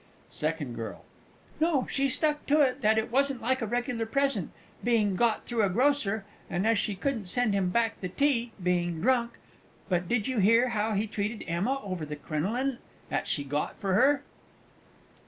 SECOND 0.29 0.75
GIRL. 0.75 1.05
No, 1.59 1.85
she 1.87 2.09
stuck 2.09 2.47
to 2.47 2.59
it 2.61 2.81
that 2.81 2.97
it 2.97 3.11
wasn't 3.11 3.39
like 3.39 3.61
a 3.61 3.67
regular 3.67 4.07
present, 4.07 4.49
being 4.83 5.15
got 5.15 5.45
through 5.45 5.61
a 5.61 5.69
grocer, 5.69 6.25
and 6.49 6.65
as 6.65 6.79
she 6.79 6.95
couldn't 6.95 7.27
send 7.27 7.53
him 7.53 7.69
back 7.69 8.01
the 8.01 8.09
tea, 8.09 8.51
being 8.63 8.99
drunk, 8.99 9.33
but 9.89 10.07
did 10.07 10.27
you 10.27 10.39
hear 10.39 10.69
how 10.69 10.95
she 10.95 11.05
treated 11.05 11.45
Emma 11.47 11.79
over 11.83 12.03
the 12.03 12.15
crinoline 12.15 12.79
'at 13.11 13.27
she 13.27 13.43
got 13.43 13.77
for 13.79 13.93
her? 13.93 14.23